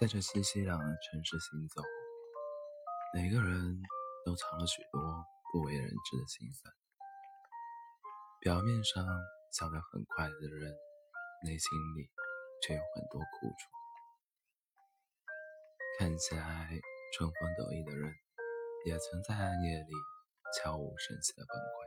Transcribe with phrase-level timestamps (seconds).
[0.00, 1.80] 在这熙熙攘攘的城市行走，
[3.14, 3.80] 每个人
[4.24, 5.00] 都藏了许多
[5.52, 6.74] 不为人知的心酸。
[8.40, 9.06] 表面上
[9.52, 10.74] 笑得很快乐的人，
[11.44, 12.10] 内心里
[12.60, 13.70] 却有很多苦楚。
[16.00, 16.68] 看起来
[17.16, 18.12] 春风得意的人，
[18.86, 19.92] 也曾在暗夜里
[20.58, 21.86] 悄无声息的崩溃。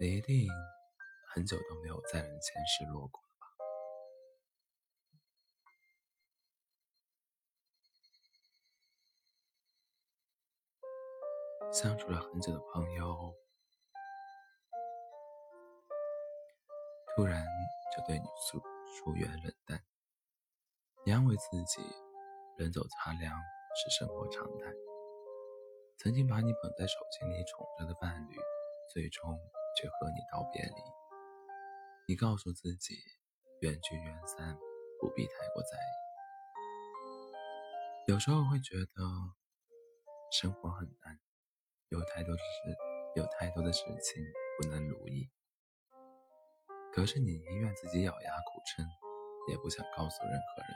[0.00, 0.48] 你一定
[1.34, 3.20] 很久都没有在人前失落过。
[11.72, 13.32] 相处了很久的朋友，
[17.14, 17.46] 突然
[17.94, 19.80] 就对你疏疏远冷淡。
[21.04, 21.80] 你安慰自己，
[22.58, 23.32] 人走茶凉
[23.76, 24.72] 是生活常态。
[25.98, 28.36] 曾经把你捧在手心里宠着的伴侣，
[28.92, 29.38] 最终
[29.76, 30.82] 却和你道别离。
[32.08, 32.96] 你告诉自己，
[33.60, 34.58] 缘聚缘散，
[34.98, 35.90] 不必太过在意。
[38.08, 39.02] 有时候会觉得，
[40.32, 41.20] 生活很难。
[41.90, 42.76] 有太多的事，
[43.16, 44.24] 有太多的事情
[44.56, 45.28] 不能如意。
[46.92, 48.86] 可是你宁愿自己咬牙苦撑，
[49.48, 50.70] 也不想告诉任何人。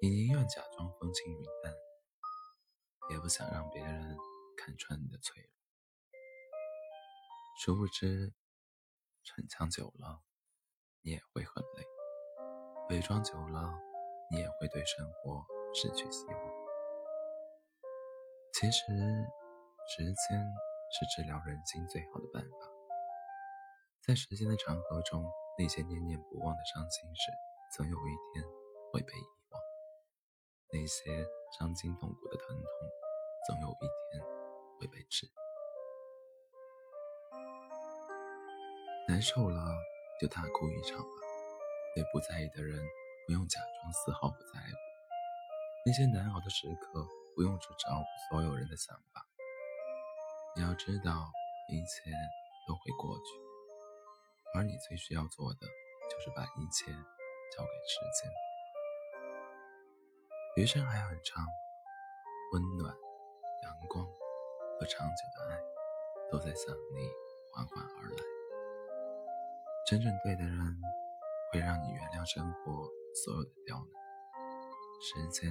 [0.00, 1.74] 你宁愿假装风轻云淡，
[3.10, 4.16] 也不想让别人
[4.56, 5.50] 看穿你的脆弱。
[7.58, 8.32] 殊不知，
[9.24, 10.22] 逞强久了，
[11.02, 11.82] 你也会很累；
[12.90, 13.74] 伪装久了，
[14.30, 16.36] 你也会对生活失去希望。
[18.52, 19.26] 其实。
[19.88, 20.14] 时间
[20.90, 22.58] 是治疗人心最好的办法。
[24.02, 25.24] 在时间的长河中，
[25.56, 27.30] 那些念念不忘的伤心事，
[27.76, 28.44] 总有一天
[28.92, 29.60] 会被遗忘；
[30.72, 31.24] 那些
[31.56, 32.68] 伤筋动骨的疼痛，
[33.46, 34.22] 总有一天
[34.80, 35.30] 会被治愈。
[39.08, 39.72] 难受了
[40.20, 41.06] 就大哭一场吧，
[41.94, 42.84] 对不在意的人，
[43.26, 44.76] 不用假装丝毫不在乎；
[45.86, 49.24] 那些难熬的时刻，不用去照顾所有人的想法。
[50.56, 51.30] 你要知道，
[51.68, 52.10] 一切
[52.66, 53.24] 都会过去，
[54.54, 55.66] 而你最需要做的，
[56.10, 56.90] 就是把一切
[57.54, 58.32] 交给时间。
[60.56, 61.44] 余生还很长，
[62.54, 62.90] 温暖、
[63.64, 64.02] 阳光
[64.80, 65.60] 和长久的爱，
[66.32, 67.06] 都在向你
[67.52, 68.16] 缓缓而来。
[69.86, 70.80] 真正对的人，
[71.52, 73.92] 会让你原谅生活所有的刁难，
[75.02, 75.50] 时间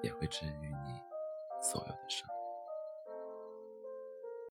[0.00, 1.02] 也会治愈你
[1.60, 2.28] 所有的伤。